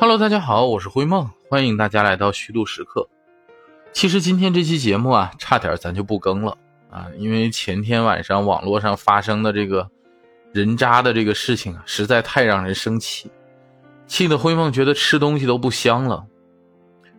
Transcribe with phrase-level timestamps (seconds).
[0.00, 3.06] Hello，大家好，我是灰梦，欢迎大家来到虚度时刻。
[3.92, 6.56] 其实今天这期节目啊，差点咱就不更了
[6.90, 9.90] 啊，因为前天晚上网络上发生的这个
[10.54, 13.30] 人渣的这个事情啊，实在太让人生气，
[14.06, 16.24] 气得灰梦觉得吃东西都不香了。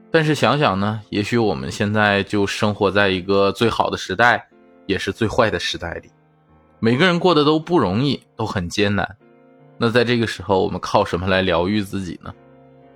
[0.10, 4.50] 但是想想呢，也许我们现在就生活在一个最好的时代，
[4.88, 6.10] 也是最坏的时代里，
[6.80, 9.18] 每个人过得都不容易，都很艰难。
[9.78, 12.34] 那在这个时候，我们靠什么来疗愈自己呢？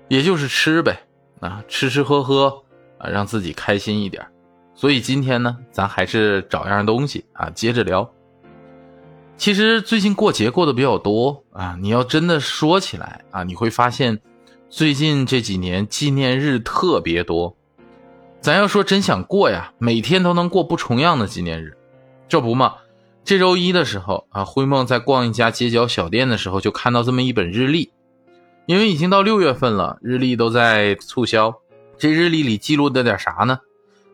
[0.08, 1.00] 也就是吃呗，
[1.40, 2.64] 啊，吃吃喝喝，
[2.98, 4.26] 啊，让自己开心一点。
[4.74, 8.10] 所以今天呢，咱还是找样东西啊，接着聊。
[9.38, 14.20] 其实最近过节过得比较多啊，你要真的说起来啊，你会发现
[14.70, 17.56] 最近这几年纪念日特别多。
[18.42, 21.76] 咱要说真想过呀，每天都能过不重样的纪念日，
[22.30, 22.76] 这不嘛？
[23.24, 27.92] 这周一的时候啊，灰梦在逛一家街角小店的时候，就看到这么一本日历。
[28.66, 31.54] 因为已经到六月份了，日历都在促销。
[31.98, 33.60] 这日历里记录的点啥呢？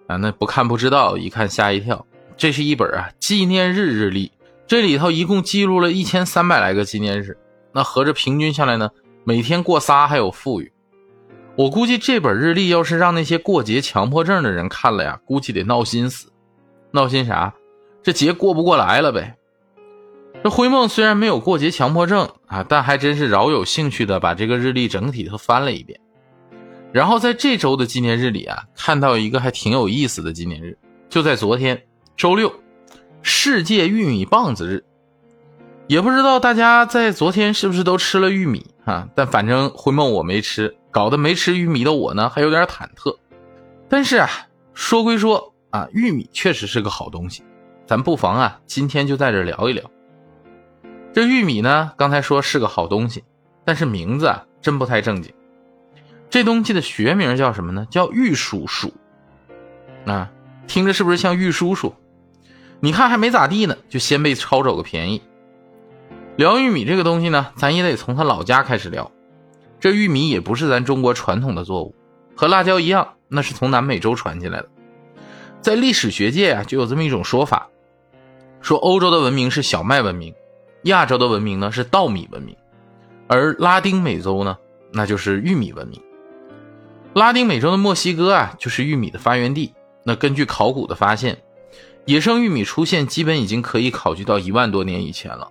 [0.07, 2.05] 啊，那不看不知道，一看吓一跳。
[2.35, 4.31] 这是一本啊纪念日日历，
[4.67, 7.37] 这里头一共记录了一千三百来个纪念日。
[7.71, 8.89] 那合着平均下来呢，
[9.23, 10.71] 每天过仨还有富裕。
[11.55, 16.29] 我估计这本日历要是让那些过节强迫症的人看了呀，估计得闹心死。
[16.91, 17.53] 闹心啥？
[18.03, 19.37] 这节过不过来了呗。
[20.43, 25.99] 这灰梦虽然没有过节强迫症啊，但还真是饶有兴趣的把这个日历整体都翻了一遍。
[26.91, 30.75] 然后在这周的纪念日里啊，看到一个还挺有意思的纪念日，
[31.09, 31.79] 就在昨天
[32.17, 32.51] 周六，
[33.21, 34.83] 世界玉米棒子日。
[35.85, 39.07] 也不知道大家在昨天是不是都吃了玉米啊？
[39.13, 43.15] 但反正灰梦我没吃，搞得没吃玉米的我呢还有点忐忑。
[43.87, 44.27] 但是啊，
[44.73, 47.43] 说归说啊，玉米确实是个好东西，
[47.85, 49.83] 咱不妨啊今天就在这聊一聊。
[51.13, 51.91] 这玉米呢？
[51.97, 53.23] 刚才说是个好东西，
[53.65, 55.33] 但是名字啊真不太正经。
[56.29, 57.85] 这东西的学名叫什么呢？
[57.89, 58.91] 叫玉蜀黍。
[60.05, 60.31] 啊，
[60.67, 61.93] 听着是不是像玉叔叔？
[62.79, 65.21] 你看还没咋地呢，就先被抄走个便宜。
[66.37, 69.11] 聊玉米这个东西呢，咱也得从他老家开始聊。
[69.81, 71.93] 这玉米也不是咱中国传统的作物，
[72.35, 74.69] 和辣椒一样，那是从南美洲传进来的。
[75.59, 77.67] 在历史学界啊，就有这么一种说法，
[78.61, 80.33] 说欧洲的文明是小麦文明。
[80.83, 82.55] 亚洲的文明呢是稻米文明，
[83.27, 84.57] 而拉丁美洲呢
[84.91, 86.01] 那就是玉米文明。
[87.13, 89.73] 拉丁美洲的墨西哥啊就是玉米的发源地。
[90.03, 91.37] 那根据考古的发现，
[92.05, 95.47] 野生玉米出现基本已经可以考据到一万多年以前了。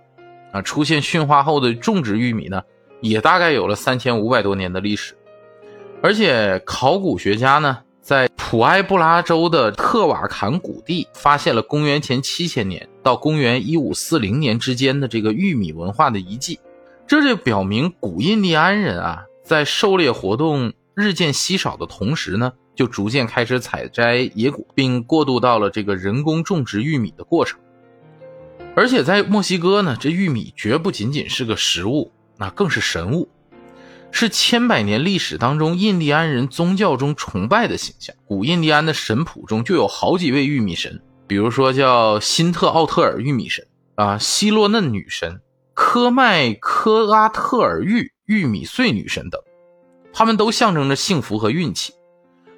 [0.51, 2.61] 啊，出现驯化后的种植玉米呢
[2.99, 5.15] 也大概有了三千五百多年的历史。
[6.03, 7.77] 而且考古学家呢。
[8.11, 16.59] 在普埃布拉州的特瓦坎谷地，发现了公元前七千年到公元一五四零年之间的这个玉米文化的遗迹，
[17.07, 27.57] 这就表明古印第安人啊，在狩猎活动日渐稀少的同时呢，就逐渐开始采摘野果，并过渡到了这个人工种植玉米的过程。
[28.75, 33.29] 而且在墨西哥呢，这玉米绝不仅仅是个食物，那更是神物。
[34.11, 38.15] 是千百年历史当中印第安人宗教中崇拜的形象。
[38.25, 45.41] 古印第安的神谱中就有好几位玉米神，比如说叫辛特奥特尔玉米神啊，希洛嫩女神、
[45.73, 49.41] 科麦科阿特尔玉玉米穗女神等，
[50.13, 51.93] 他们都象征着幸福和运气。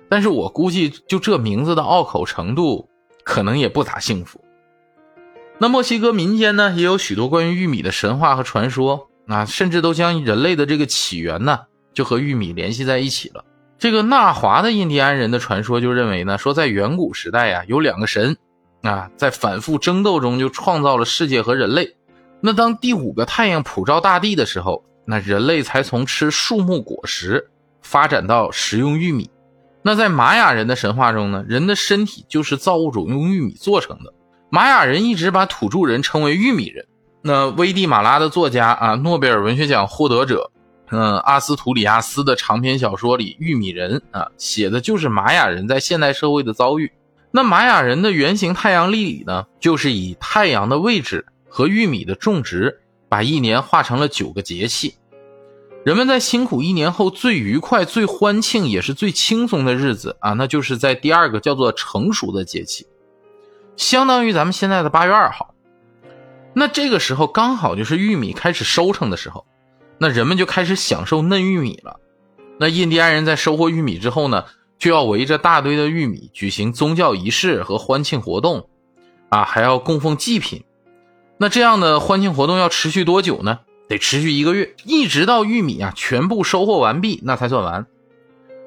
[0.09, 2.89] 但是我估计，就这名字的拗口程度，
[3.23, 4.43] 可能也不咋幸福。
[5.59, 9.09] 那墨西哥民间呢，也有许多关于玉米的神话和传说。
[9.27, 11.59] 啊，甚至都将人类的这个起源呢，
[11.93, 13.43] 就和玉米联系在一起了。
[13.79, 18.37] 这个纳华的印第安人的传说就认为呢，说在远古时代呀，有两个神，
[18.81, 21.95] 啊，在反复争斗中就创造了世界和人类。
[22.39, 27.49] 那当第五个太阳普照大地的时候，那人类才从吃树木果实
[27.81, 29.29] 发展到食用玉米。
[29.81, 34.13] 那在玛雅人的神话中呢，人的身体就是造物主用玉米做成的。
[34.49, 36.85] 玛雅人一直把土著人称为玉米人。
[37.25, 40.51] 那危地马拉的作家啊，诺贝尔文学奖获得者，
[40.89, 46.91] 嗯，阿斯图里亚斯的长篇小说里《玉米人》啊，写的就是玛雅人在现代社会的遭遇。
[47.31, 54.95] 那玛雅人的圆形太阳历里呢，就是以太阳的位置和玉米的种植，把一年画成了九个节气。
[55.85, 62.85] 人们在辛苦一年后最愉快、最欢庆，也是最轻松的日子啊，那就是在第二个叫做成熟的节气，
[63.77, 65.52] 相当于咱们现在的八月二号。
[66.53, 69.45] 那这个时候刚好就是玉米开始收成的时候，
[69.97, 71.99] 那人们就开始享受嫩玉米了。
[72.59, 74.45] 那印第安人在收获玉米之后呢，
[74.77, 78.69] 就要围着大堆的玉米举行宗教仪式和欢庆活动，
[79.29, 80.63] 啊，还要供奉祭品。
[81.39, 83.59] 那这样的欢庆活动要持续多久呢？
[83.89, 87.85] 得持续一个月，一直到玉米啊全部收获完毕，那才算完。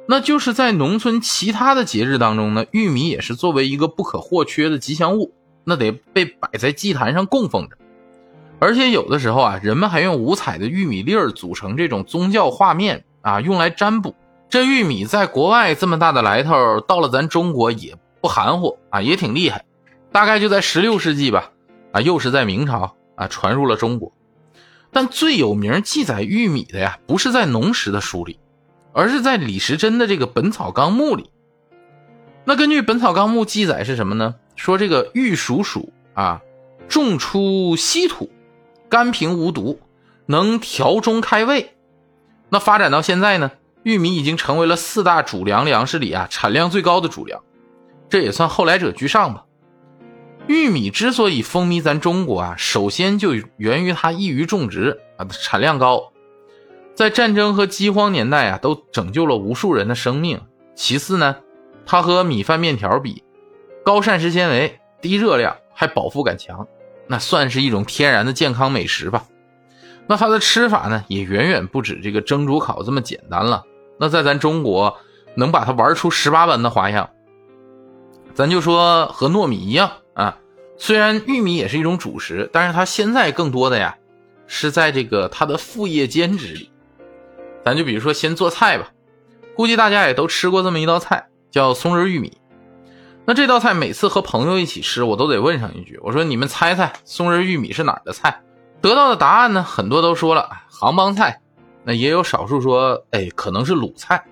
[0.08, 5.32] 那就是在农村其他的节日当中呢，玉米也是作为一个不可或缺的吉祥物，
[5.66, 7.76] 那得被摆在祭坛上供奉着。
[8.60, 14.14] 而且有的时候啊，人们还用五彩的玉米粒儿组成这种宗教画面啊，用来占卜。
[14.48, 19.64] 这玉米在国外这么大的来头，到了咱中国也不含糊啊，也挺厉害。
[20.12, 21.50] 大概就在十六世纪吧，
[21.92, 24.12] 啊，又是在明朝啊，传入了中国。
[24.92, 28.38] 但最有名记载玉米的呀，不是在农时的书里。
[28.98, 31.30] 而是在李时珍的这个《本草纲目》里，
[32.46, 34.36] 那根据《本草纲目》记载是什么呢？
[34.56, 36.42] 说这个玉蜀黍啊，
[36.88, 38.30] 种出稀土，
[38.88, 39.78] 甘平无毒，
[40.26, 41.76] 能调中开胃。
[42.48, 47.42] 那发展到现在呢，玉米已经成为了四大主粮粮食里啊产量最高的主粮，
[48.08, 49.44] 这也算后来者居上吧。
[50.46, 56.12] 玉米之所以风靡咱中国啊，首先就源于它易于种植啊，产量高。
[56.94, 60.40] 在战争和饥荒年代啊，都拯救了无数人的生命。
[60.76, 61.36] 其次呢，
[61.84, 63.24] 它和米饭面条比，
[63.86, 66.66] 高膳食纤维、低热量，还饱腹感强，
[67.06, 69.26] 那算是一种天然的健康美食吧。
[70.08, 73.62] 那它的吃法呢，也远远不止这个蒸、煮、烤这么简单了。
[74.00, 74.98] 那在咱中国，
[75.36, 77.08] 能把它玩出十八般的花样。
[78.34, 80.36] 咱就说和糯米一样啊，
[80.76, 83.96] 虽然玉米也是一种主食，但是它现在更多的呀，
[84.48, 86.72] 是在这个它的副业兼职里。
[87.64, 88.88] 咱就比如说先做菜吧，
[89.54, 92.36] 估计大家也都吃过这么一道菜，叫松仁玉米。
[93.26, 98.40] 那这道菜每次和朋友一起吃，我都得问上一句：“我说你们猜猜松仁玉米是哪儿的菜？”
[98.80, 101.40] 得到的答案呢，很多都说了杭帮菜，
[101.82, 104.24] 那也有少数说：“哎，可能是鲁菜。”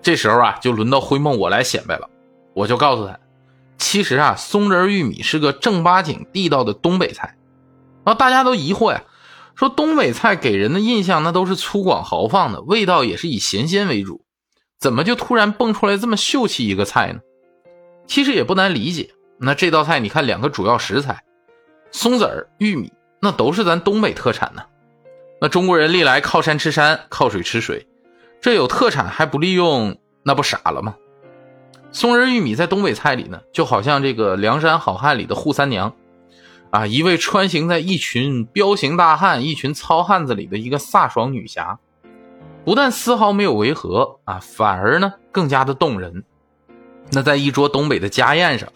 [0.00, 2.08] 这时候啊，就轮到灰梦我来显摆了，
[2.54, 3.18] 我就告诉他，
[3.78, 7.36] 其实啊，松仁玉米是个正八经地道的东北菜。
[8.04, 9.02] 然后大家都疑惑呀。
[9.56, 14.24] 说东北菜给人的印象那都是粗犷豪放的，味道也是以咸鲜为主，
[14.78, 17.18] 怎么就突然蹦出来这么秀气一个菜呢？
[18.10, 19.08] 其实也不难理解，
[19.38, 21.22] 那这道菜你看两个主要食材，
[21.92, 22.92] 松子儿、玉米，
[23.22, 24.62] 那都是咱东北特产呢。
[25.40, 27.86] 那中国人历来靠山吃山，靠水吃水，
[28.40, 30.96] 这有特产还不利用，那不傻了吗？
[31.92, 35.94] 松仁玉米在东北菜里呢，就好像这个梁山好汉里的扈三娘。
[36.70, 41.78] 啊，一位穿行在一群彪形大汉、一群糙汉子里的一个飒爽女侠，
[42.64, 46.24] 不但丝毫没有违和啊，反而呢更加的动人。
[47.12, 48.68] 那在一桌东北的家宴上，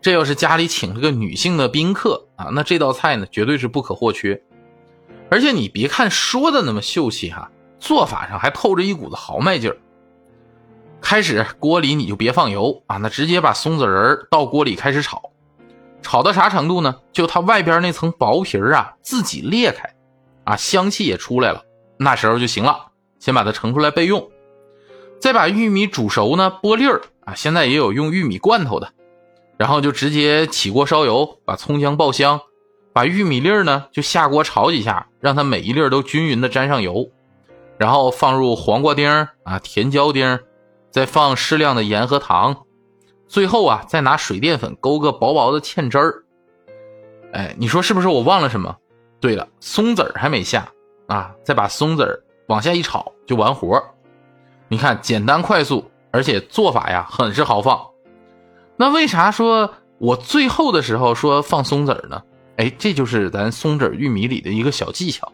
[0.00, 4.40] 这要是家里请了个女性的宾客啊，那这道菜呢绝对是不可或缺。
[5.30, 9.76] 而且你别看说的那么秀气哈，做法上还透着一股子豪迈劲儿。
[11.00, 15.30] 开始锅里你就别放油啊，那直接把松子仁到锅里开始炒。
[16.02, 16.96] 炒到啥程度呢？
[17.12, 19.94] 就它外边那层薄皮儿啊，自己裂开，
[20.44, 21.62] 啊，香气也出来了，
[21.98, 22.86] 那时候就行了。
[23.18, 24.30] 先把它盛出来备用，
[25.20, 27.34] 再把玉米煮熟呢，剥粒儿啊。
[27.34, 28.90] 现在也有用玉米罐头的，
[29.58, 32.40] 然后就直接起锅烧油，把葱姜爆香，
[32.92, 37.08] 把玉米粒儿呢就下锅炒几下，让它每一粒都均匀的沾上油，
[37.78, 40.40] 然后放入黄瓜丁儿啊、甜椒丁儿，
[40.90, 42.64] 再放适量的盐和糖。
[43.28, 46.24] 最后啊，再拿水淀粉勾个薄薄的芡汁儿。
[47.32, 48.74] 哎，你说是不是我忘了什么？
[49.20, 50.66] 对了，松子儿还没下
[51.06, 52.18] 啊，再把松子儿
[52.48, 53.84] 往下一炒就完活儿
[54.72, 57.88] 你看，简单快速，而且做法呀很是豪放。
[58.76, 62.22] 那为啥说我最后的时候说放松子儿呢？
[62.56, 65.32] 哎，这就是咱松子玉米里的一个小技巧。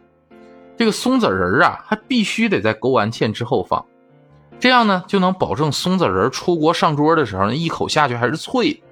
[0.74, 3.84] 这个松子仁儿啊，还必须得在勾完芡之后放。
[4.58, 8.82] 这样呢，就能保证松子仁出锅上桌的时候，一口下去还是脆。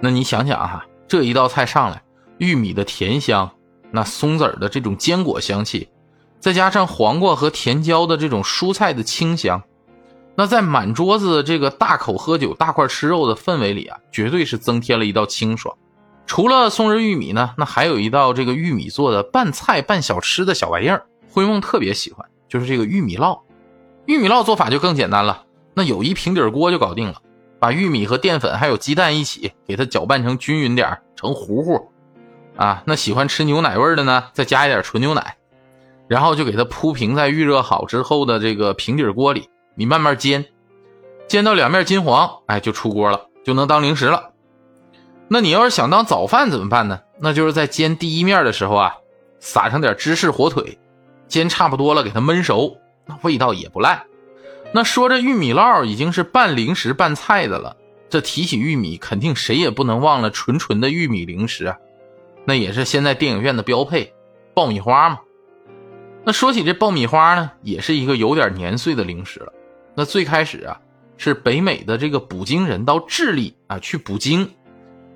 [0.00, 2.02] 那你想想哈，这一道菜上来，
[2.36, 3.50] 玉米的甜香，
[3.90, 5.88] 那松子的这种坚果香气，
[6.40, 9.62] 再加上黄瓜和甜椒的这种蔬菜的清香，
[10.34, 15.76] 那在满桌子这个大口喝酒、大块吃肉的氛围里啊，绝对是增添了一道清爽。
[16.26, 23.40] 除了松仁玉米呢，那还有一道这个玉米做的拌菜拌小吃的小玩意儿，灰梦特别喜欢，就是这个玉米烙。
[24.06, 25.44] 玉米烙做法就更简单了，
[25.74, 27.16] 那有一平底锅就搞定了，
[27.58, 31.90] 把玉米和淀粉还有鸡蛋一起给它搅拌成均匀点成糊糊，
[32.56, 35.36] 啊，那喜欢吃牛奶味的呢，再加一点纯牛奶，
[36.10, 40.44] 然后就给它铺平在预热好之后的这个平底锅里，你慢慢煎，
[41.28, 44.30] 煎到两面金黄，哎，就出锅了，就能当零食了。
[45.28, 46.98] 那你要是想当早饭怎么办呢？
[47.20, 48.96] 那就是在煎第一面的时候啊，
[49.38, 50.80] 撒上点芝士火腿，
[51.28, 52.76] 煎差不多了，给它焖熟。
[53.06, 54.02] 那味道也不赖。
[54.72, 57.76] 那说这玉米烙已经是拌零食拌菜的了，
[58.08, 61.76] 这提起玉米，肯定谁也不能忘了纯纯的玉米零食啊。
[62.44, 64.12] 那也是现在电影院的标配。
[64.52, 65.20] 爆米花嘛。
[66.30, 69.52] 那说起这爆米花呢，也是一个有点年岁的零食了。
[69.96, 70.80] 那最开始啊，
[71.16, 74.48] 是北美的这个捕鲸人到智利啊去捕鲸，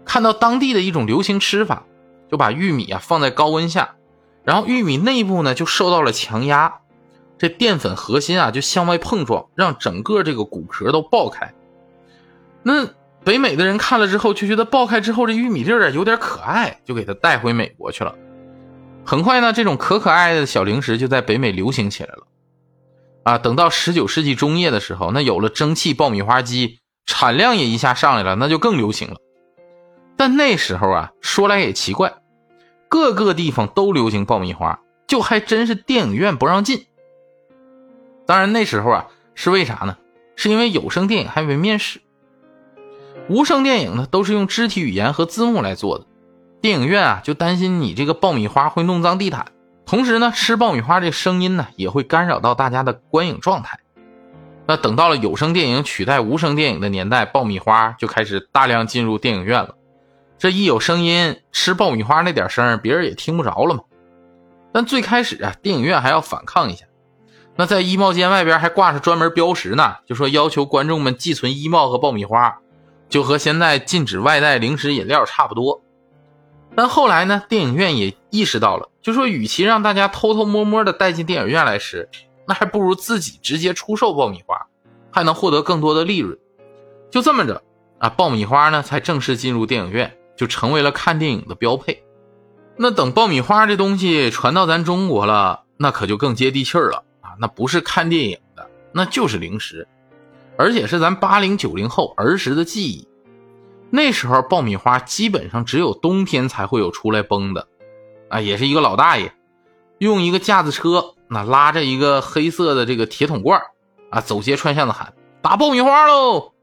[0.04, 1.84] 看到当地的一种流行吃法，
[2.28, 3.94] 就把玉米啊放在高温下，
[4.42, 6.80] 然后玉米内部呢就受到了强压，
[7.38, 11.54] 这淀粉核心啊就向外碰撞，让整个这个骨壳都爆开。
[12.64, 12.88] 那
[13.22, 18.12] 北美的人看了之后就觉得爆开之后这玉米粒儿啊有点可爱，就给它带回美国去了。
[19.04, 22.26] 很快呢，这种可可爱的小零食就在北美流行起来了。
[23.24, 29.16] 啊，等到十九世纪中叶的时候，那有了蒸汽爆米花机，产量也一下上来了，那就更流行了。
[30.16, 32.14] 但那时候啊，说来也奇怪，
[32.88, 36.86] 各个地方都流行爆米花，就还真是电影院不让进。
[38.26, 39.96] 当然那时候啊，是为啥呢？
[40.36, 42.00] 是因为有声电影还没面世，
[43.28, 46.06] 无声电影呢都是用肢体语言和字幕来做的。
[46.64, 49.48] 电影院啊，就担心你这个爆米花会弄脏地毯，
[49.84, 53.78] 同时呢，吃爆米花这声音呢，也会干扰到大家的观影状态。
[54.66, 59.74] 那等到了有声电影取代无声电影的年代，爆米花就开始大量进入电影院了。
[60.38, 63.82] 这一有声音，吃爆米花那点声，别人也听不着了嘛。
[64.72, 66.86] 但最开始啊，电影院还要反抗一下，
[67.56, 72.56] 那在衣帽间外边还挂着专门标识呢，就说要求观众们寄存衣帽和爆米花，
[73.10, 75.83] 就和现在禁止外带零食饮料差不多。
[76.76, 82.08] 但后来呢，电影院也意识到了，就说与其让大家偷偷摸摸的带进电影院来吃，
[82.48, 84.66] 那还不如自己直接出售爆米花，
[85.10, 86.36] 还能获得更多的利润。
[87.10, 87.62] 就这么着
[87.98, 92.02] 啊，爆米花呢才正式进入电影院，就成为了看电影的标配。
[92.76, 97.38] 那等爆米花这东西传到咱中国了，那可就更接地气儿了啊！
[97.38, 99.86] 那不是看电影的，那就是零食，
[100.58, 103.06] 而且是咱八零九零后儿时的记忆。
[103.94, 107.68] 那时候爆米花基本上只有冬天才会有出来崩的，
[108.28, 109.32] 啊，也是一个老大爷，
[109.98, 113.62] 用一个架子车，那拉着一个黑色的这个铁桶罐，
[114.10, 116.54] 啊，走街串巷的喊打爆米花喽，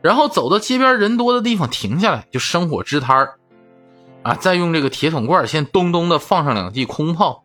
[0.00, 3.34] 然后走到街边人多的地方停下来就生火支摊儿，
[4.22, 7.44] 啊，再用这个铁桶罐先咚咚的放上两记空炮，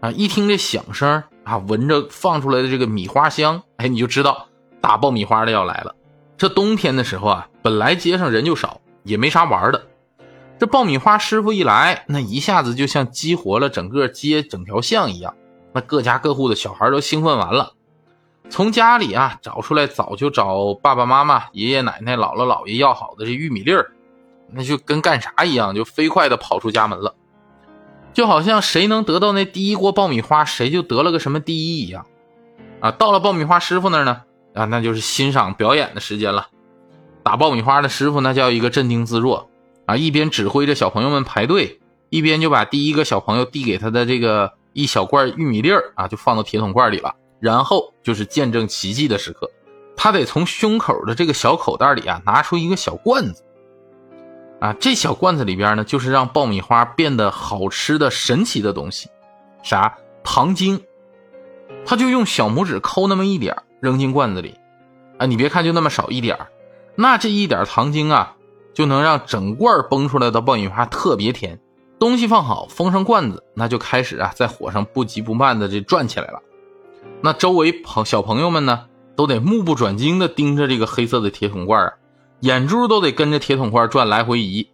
[0.00, 4.48] 啊，一听这响声啊，闻着放出来的这个米花香，哎，你就知道
[4.80, 5.94] 打爆米花的要来了。
[6.38, 9.88] 这冬天的时候啊，本来街上人就少，也没啥玩的。
[10.56, 15.34] 这爆米花师傅一来，那一下子就像激活了整个街、整条巷一样。
[15.72, 17.72] 那各家各户的小孩都兴奋完了，
[18.48, 23.90] 从家里啊找出来早就找爸爸妈妈、爷爷奶奶、姥姥姥爷要好的这玉米粒儿，
[24.52, 27.16] 那就跟干啥一样，就飞快的跑出家门了，
[28.12, 32.06] 就好像谁能得到那第一锅爆米花，谁就得了个什么第一一样。
[32.78, 34.22] 啊，到了爆米花师傅那儿呢。
[34.58, 36.48] 啊，那就是欣赏表演的时间了。
[37.22, 39.48] 打爆米花的师傅那叫一个镇定自若
[39.86, 47.14] 啊，一边指挥着小朋友们排队，一边就把第一个小朋友递给他的这个一小罐玉米粒儿啊，就放到铁桶罐里了。
[47.40, 49.48] 然后就是见证奇迹的时刻，
[49.96, 53.44] 他得从胸口的这个小口袋里啊拿出一个小罐子
[54.58, 59.08] 啊，这小罐子里边呢就是让爆米花变得好吃的神奇的东西，
[59.62, 60.82] 啥糖精，
[61.86, 63.62] 他就用小拇指抠那么一点儿。
[63.80, 64.56] 扔进罐子里，
[65.18, 66.48] 啊，你别看就那么少一点儿
[66.94, 68.34] 那这一点糖精啊，
[68.74, 71.60] 就能让整罐崩出来的爆米花特别甜。
[71.98, 76.40] 东西放好，封上罐子，那就开始啊，在火上不急不慢的这转起来了。
[77.20, 81.92] 那周围朋小朋友们呢，都得目不转睛的盯着这个黑色的铁桶罐啊，
[82.40, 84.68] 眼珠都得跟着铁桶罐转来回移。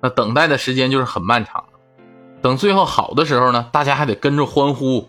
[0.00, 1.64] 那等待的时间就是很漫长。
[2.40, 5.08] 等最后好的时候呢，大家还得跟着欢呼。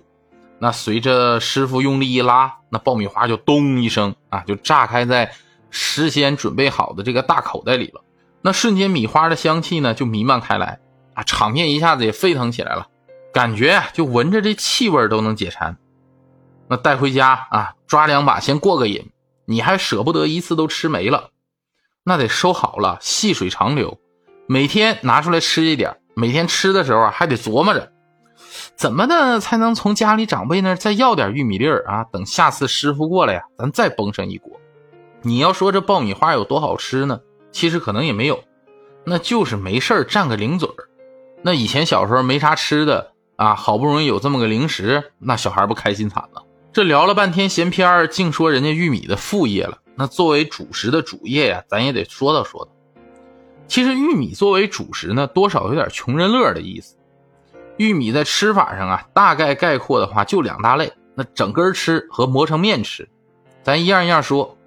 [0.60, 5.32] 那随着师傅用力一拉，那爆米花就咚一声啊，就炸开在
[5.70, 8.02] 事先准备好的这个大口袋里了。
[8.42, 10.80] 那瞬间米花的香气呢就弥漫开来
[11.14, 12.88] 啊，场面一下子也沸腾起来了，
[13.32, 15.78] 感觉就闻着这气味都能解馋。
[16.68, 19.12] 那带回家啊，抓两把先过个瘾，
[19.46, 21.30] 你还舍不得一次都吃没了，
[22.04, 24.00] 那得收好了，细水长流，
[24.48, 27.93] 每天拿出来吃一点，每天吃的时候啊还得琢磨着。
[28.76, 32.04] 怎么的才能从家里长辈那再要点玉米粒儿啊？
[32.12, 34.52] 等下次师傅过来呀，咱再崩上一锅。
[35.22, 37.20] 你要说这爆米花有多好吃呢？
[37.52, 38.44] 其实可能也没有，
[39.06, 40.90] 那就是没事儿占个零嘴儿。
[41.42, 46.44] 那以前小时候没啥吃的啊，好不容易有这么个零食，那小孩不开心惨了。
[46.72, 49.78] 这聊了半天闲篇儿，净说人家玉米的副业了。
[49.96, 52.72] 那作为主食的主业呀，咱也得说道说道。
[53.68, 56.96] 其实玉米作为主食呢，多少有点穷人乐的意思。
[57.84, 63.10] 玉米在吃法上啊，大概概括的话就两大类，那整根吃和磨成面吃。
[63.62, 64.58] 咱一样一样说，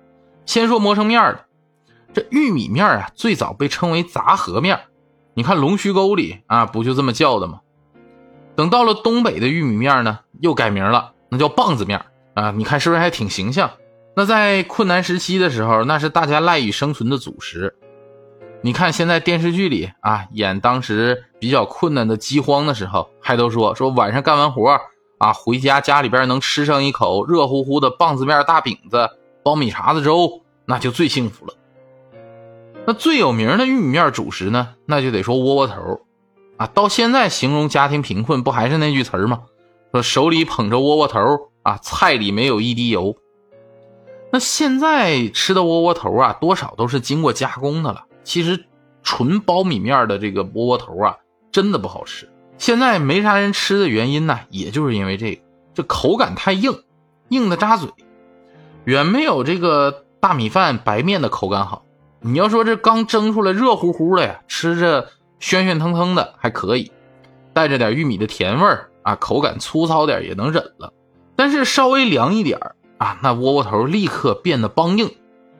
[0.45, 1.47] 先说磨成面的。
[2.13, 4.79] 这玉米面啊，最早被称为杂合面。
[5.33, 7.61] 你看龙须沟里啊，不就这么叫的吗？
[8.55, 12.05] 等到了东北的玉米面呢，又改名了，那叫棒子面
[12.35, 12.51] 啊。
[12.51, 13.71] 你看是不是还挺形象？
[14.15, 17.75] 那在困难时期的时候，那是大家赖以生存的主食。
[18.67, 24.81] 你看现在电视剧里啊，演当时比较困难的饥荒的时候，还都说说晚上干完活
[25.19, 29.09] 啊，回家家里边能吃上一口热乎乎的棒子面大饼子、
[29.45, 31.55] 苞米碴子粥，那就最幸福了。
[32.89, 36.01] 那最有名的玉米面主食呢，那就得说窝窝头。
[36.57, 39.43] 啊，到现在形容家庭贫困不还是那句词儿吗？
[39.93, 41.21] 说手里捧着窝窝头
[41.63, 43.15] 啊，菜里没有一滴油。
[44.33, 48.03] 那现在吃的窝窝头啊，多少都是经过加工的了。
[48.27, 48.67] 其实
[49.05, 51.17] 纯苞米面的这个窝窝头啊，
[51.53, 52.29] 真的不好吃。
[52.59, 55.43] 现在没啥人吃的原因呢，也就是因为这个，
[55.73, 56.83] 这口感太硬，
[57.29, 57.89] 硬的扎嘴，
[58.85, 61.85] 远没有这个大米饭白面的口感好。
[62.21, 65.09] 你要说这刚蒸出来热乎乎的呀，吃着。
[65.39, 66.91] 暄暄腾腾的还可以，
[67.53, 70.95] 带着点玉米的甜味儿啊，口感粗糙点也能忍了。
[71.37, 72.59] 但是稍微凉一点
[72.97, 75.15] 啊，那窝窝头立刻变得梆硬，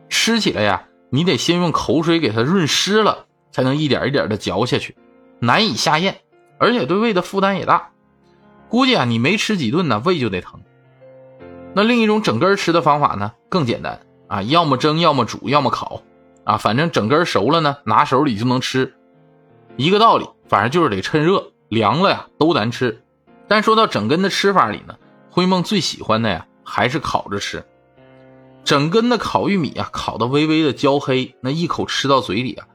[0.09, 4.97] 吃起来呀，你得先用口水给它润湿了，才能一点一点的嚼下去，
[5.39, 6.17] 难以下咽，
[6.59, 7.91] 而且对胃的负担也大。
[8.69, 10.61] 估计啊，你没吃几顿呢，胃就得疼。
[11.75, 16.03] 那另一种整根吃的方法呢，更简单啊，要么蒸，要么煮，要么烤
[16.45, 18.95] 啊，反正整根熟了呢，拿手里就能吃。
[19.77, 23.03] 一个道理，反正就是得趁热，凉了呀都难吃。
[23.47, 24.97] 但说到整根的吃法里呢，
[25.31, 27.65] 灰梦最喜欢的呀还是烤着吃。
[28.67, 32.67] 整根的烤玉米啊，烤的微微的焦黑，那一口吃到嘴里啊，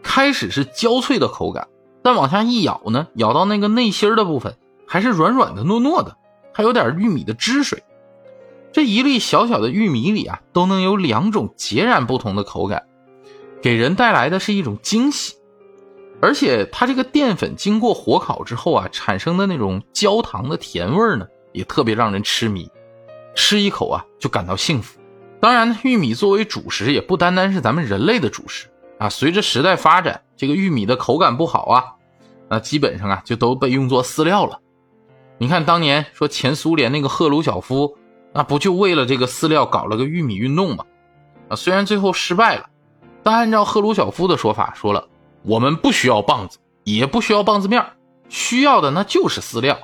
[0.00, 1.66] 开始是焦脆的口感，
[2.04, 6.16] 但往下一咬呢，咬到那个内心的部分还是软软的、糯糯的，
[6.54, 7.82] 还有点玉米的汁水。
[8.72, 12.84] 这一粒小小的玉米里啊，都能有两种截然不同的口感，
[13.60, 15.34] 给人带来的是一种惊喜。
[16.22, 22.70] 而且它这个淀粉经过火烤之后啊，产生的那种焦糖的甜味呢，也特别让人痴迷，
[23.34, 24.99] 吃一口啊就感到幸福。
[25.40, 29.08] 当然呢，玉米作为主食也不单单是咱们人类的主食啊。
[29.08, 31.84] 随着时代发展，这个玉米的口感不好啊，
[32.48, 34.60] 那基本上啊就都被用作饲料了。
[35.38, 37.96] 你看当年说前苏联那个赫鲁晓夫，
[38.34, 40.84] 那不就为了这个饲料搞了个玉米运动吗？
[41.48, 42.68] 啊，虽然最后失败了，
[43.22, 45.08] 但按照赫鲁晓夫的说法说了。
[45.42, 47.82] 我们不需要棒子，也不需要棒子面
[48.28, 49.78] 需要的那就是饲料。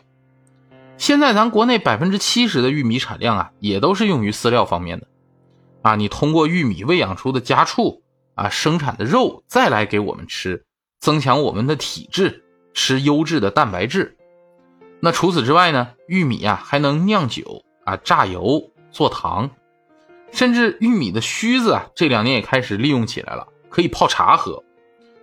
[0.98, 5.07] 现在咱国内百分之七十的玉米产量啊，也都是用于饲料方面的。
[5.87, 8.03] 啊，你通过玉米喂养出的家畜
[8.35, 10.64] 啊，生产的肉再来给我们吃，
[10.99, 12.42] 增强我们的体质，
[12.75, 14.16] 吃优质的蛋白质。
[14.99, 19.49] 那除此之外呢，玉米啊还能酿酒啊，榨油做糖，
[20.33, 24.61] 甚至玉米的须子啊，这两年也开始利用起来了，可以泡茶喝。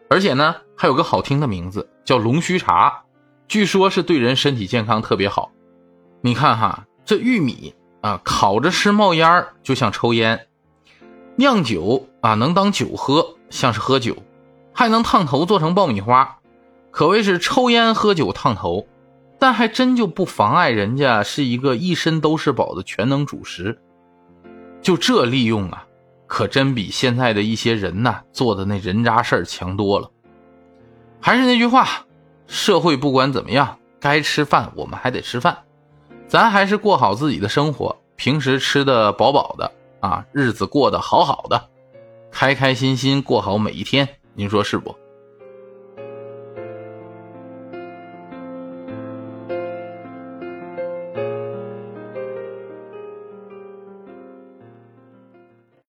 [0.10, 3.04] 而且呢，还有个好听的名字叫龙须茶，
[3.50, 5.52] 据说是对人身体健康特别好。
[6.22, 10.38] 你看哈，这玉米啊，烤着吃冒烟儿，就像抽烟；
[11.36, 14.14] 酿酒啊，能当酒喝，像是喝酒；
[14.74, 16.38] 还能烫头做成爆米花，
[16.92, 18.88] 可谓是抽烟喝酒烫头。
[19.40, 23.78] 但还真就不妨碍人家是一个一身都是宝的全能主食。
[24.82, 25.86] 就这利用啊！
[26.28, 30.10] 可真比现在的一些人呐做的那人渣事儿强多了。
[31.20, 32.06] 还是那句话，
[32.48, 35.58] 社会不管怎么样，该吃饭我们还得吃饭，
[36.28, 39.70] 咱还是过好自己的生活，平时吃的饱饱的
[40.04, 41.70] 啊，日子过得好好的，
[42.30, 44.06] 开开心心过好每一天。
[44.34, 44.94] 您说是不？